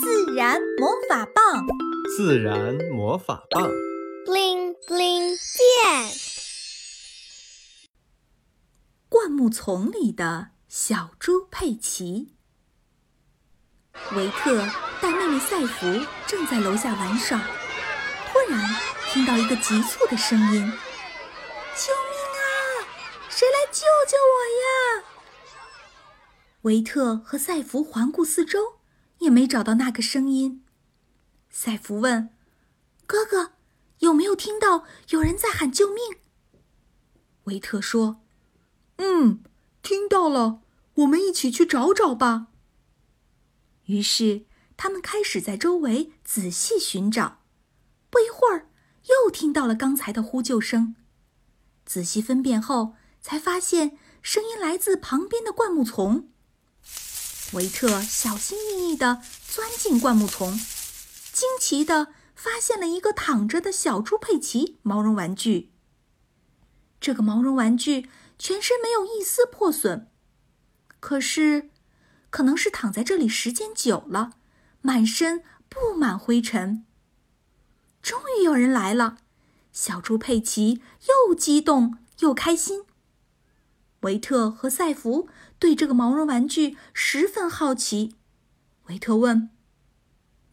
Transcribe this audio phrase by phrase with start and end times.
[0.00, 1.66] 自然魔法棒，
[2.16, 3.68] 自然魔法棒
[4.24, 6.12] ，bling bling 变。
[9.08, 12.34] 灌木丛里的小猪佩奇，
[14.16, 14.66] 维特
[15.02, 15.86] 带妹妹赛弗
[16.26, 18.64] 正在楼下玩耍，突然
[19.10, 20.72] 听到一个急促的声音
[21.76, 22.48] ：“救命啊！
[23.28, 25.04] 谁来救救我呀！”
[26.62, 28.78] 维特和赛弗环顾四周，
[29.22, 30.64] 也没找到那个声音。
[31.48, 32.30] 赛弗问
[33.06, 33.52] ：“哥哥，
[34.00, 35.98] 有没有听到有人在喊救命？”
[37.44, 38.20] 维特说
[38.98, 39.42] ：“嗯，
[39.82, 40.60] 听到了。
[40.94, 42.48] 我们一起去找找吧。”
[43.86, 44.44] 于是
[44.76, 47.40] 他们开始在周围仔细寻找。
[48.10, 48.68] 不一会儿，
[49.08, 50.94] 又听到了刚才的呼救声。
[51.84, 56.31] 仔细分辨后，才发现声音来自旁边的灌木丛。
[57.52, 60.58] 维特小心翼翼地钻进灌木丛，
[61.32, 65.70] 惊奇地发现了一个躺着的小猪佩奇毛绒玩具。
[67.00, 70.08] 这个毛绒玩具全身没有一丝破损，
[70.98, 71.70] 可是，
[72.30, 74.32] 可能是躺在这里时间久了，
[74.80, 76.86] 满身布满灰尘。
[78.00, 79.18] 终于有人来了，
[79.72, 80.80] 小猪佩奇
[81.28, 82.84] 又激动又开心。
[84.02, 88.14] 维特和赛弗对这个毛绒玩具十分好奇。
[88.88, 89.50] 维特问：“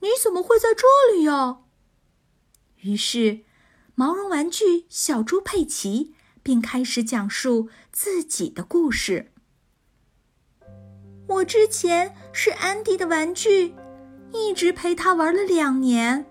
[0.00, 1.58] 你怎么会在这里呀？”
[2.82, 3.40] 于是，
[3.94, 9.32] 毛绒玩具小猪佩奇便开始讲述自己的故事。
[11.26, 13.74] 我之前是安迪的玩具，
[14.32, 16.24] 一直陪他玩了两年。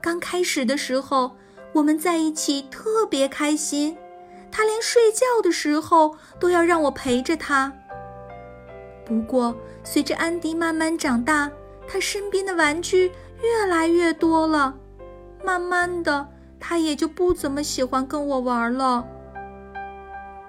[0.00, 1.36] 刚开始的时候，
[1.74, 3.96] 我们在一起特别开心。
[4.56, 7.72] 他连睡觉的时候都要让我陪着他。
[9.04, 9.52] 不过，
[9.82, 11.50] 随着安迪慢慢长大，
[11.88, 13.10] 他身边的玩具
[13.42, 14.72] 越来越多了，
[15.44, 16.28] 慢慢的，
[16.60, 19.04] 他也就不怎么喜欢跟我玩了。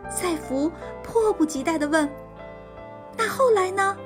[0.08, 2.08] 赛弗迫不及待地问
[3.18, 3.98] ：“那后来呢？”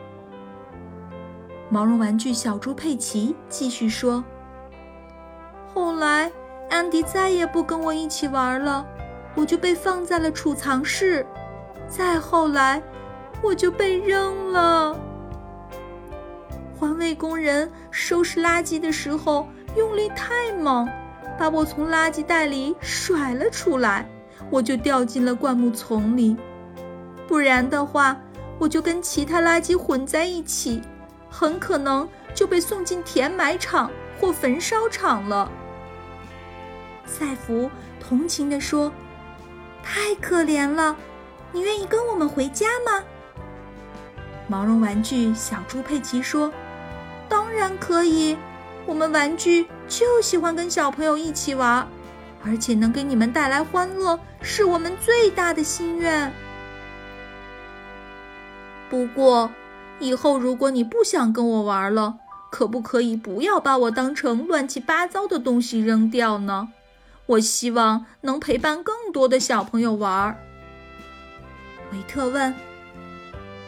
[1.69, 4.23] 毛绒玩具小猪佩奇继续说
[5.75, 6.31] ：“后来，
[6.69, 8.87] 安迪再也不跟我一起玩了。”
[9.35, 11.25] 我就被放在了储藏室，
[11.87, 12.81] 再后来，
[13.41, 14.99] 我就被扔了。
[16.77, 20.87] 环卫工人收拾垃圾的时候用力太猛，
[21.37, 24.09] 把我从垃圾袋里甩了出来，
[24.49, 26.35] 我就掉进了灌木丛里。
[27.27, 28.17] 不然的话，
[28.57, 30.81] 我就跟其他垃圾混在一起，
[31.29, 33.89] 很可能就被送进填埋场
[34.19, 35.49] 或焚烧厂了。
[37.05, 37.69] 赛弗
[37.99, 38.91] 同情地说。
[39.91, 40.95] 太可怜了，
[41.51, 43.03] 你愿意跟我们回家吗？
[44.47, 46.53] 毛绒玩具小猪佩奇说
[47.27, 48.37] ：“当然可以，
[48.85, 51.87] 我们玩具就喜欢跟小朋友一起玩，
[52.45, 56.31] 而且能给你们带来欢乐，是我们最大的心愿。
[58.91, 59.49] 不过，
[59.97, 62.19] 以后如果你不想跟我玩了，
[62.51, 66.69] 可不可以不要把我当成乱七八糟的东西扔掉呢？”
[67.29, 70.35] 我希望能陪伴更多的小朋友玩。
[71.91, 72.55] 维特问：“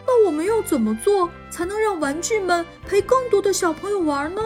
[0.07, 4.41] 那我们要怎么做才能让玩具们陪更多的小朋友玩呢？”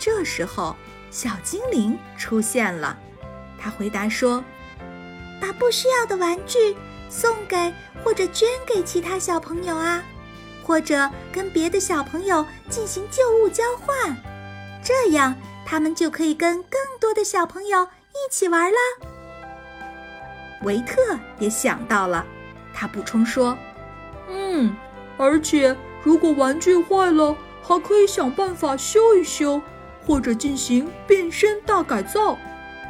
[0.00, 0.74] 这时候，
[1.12, 2.98] 小精灵出现了。
[3.56, 4.42] 他回答说
[5.40, 6.74] ：“把不需要的玩具
[7.08, 7.72] 送给
[8.02, 10.02] 或者捐给其他小朋友啊，
[10.64, 14.16] 或者跟别的小朋友进行旧物交换，
[14.82, 15.36] 这样。”
[15.70, 18.78] 他们就可以跟更多的小朋友一起玩啦。
[20.64, 22.26] 维特也想到了，
[22.74, 23.56] 他补充说
[24.28, 24.74] ：“嗯，
[25.16, 29.62] 而且如果玩具坏了，还可以想办法修一修，
[30.04, 32.36] 或者进行变身大改造。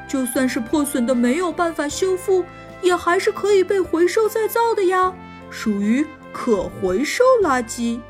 [0.09, 2.43] 就算是破损的没有办法修复，
[2.81, 5.13] 也还是可以被回收再造的呀，
[5.51, 8.01] 属于可回收垃圾。”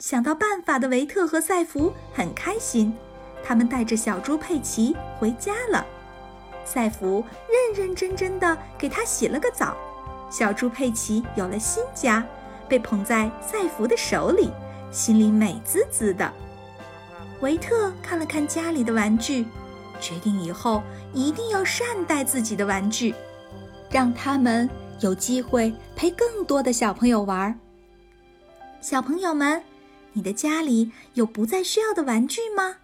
[0.00, 2.96] 想到办法的维特和赛弗很开心。
[3.44, 5.84] 他们带着小猪佩奇回家了，
[6.64, 9.76] 赛弗认认真真的给他洗了个澡，
[10.30, 12.24] 小猪佩奇有了新家，
[12.68, 14.50] 被捧在赛弗的手里，
[14.90, 16.32] 心里美滋滋的。
[17.40, 19.46] 维特看了看家里的玩具，
[20.00, 20.82] 决定以后
[21.12, 23.14] 一定要善待自己的玩具，
[23.90, 24.68] 让他们
[25.00, 27.58] 有机会陪更多的小朋友玩。
[28.80, 29.62] 小朋友们，
[30.12, 32.76] 你的家里有不再需要的玩具吗？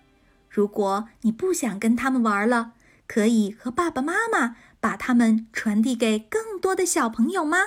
[0.56, 2.72] 如果你不想跟他们玩了，
[3.06, 7.58] 可以和爸爸妈妈把他们传递给更多的小朋友吗？